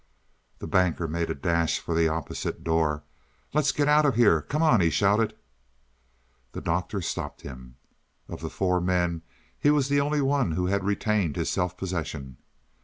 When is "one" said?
10.21-10.53